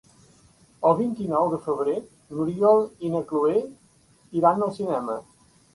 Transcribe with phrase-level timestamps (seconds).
[0.91, 1.95] El vint-i-nou de febrer
[2.39, 3.65] n'Oriol i na Cloè
[4.43, 5.23] iran al cinema.